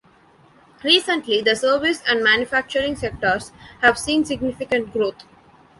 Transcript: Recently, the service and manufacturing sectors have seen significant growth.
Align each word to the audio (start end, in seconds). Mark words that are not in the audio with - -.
Recently, 0.83 1.43
the 1.43 1.55
service 1.55 2.01
and 2.07 2.23
manufacturing 2.23 2.95
sectors 2.95 3.51
have 3.83 3.99
seen 3.99 4.25
significant 4.25 4.91
growth. 4.91 5.25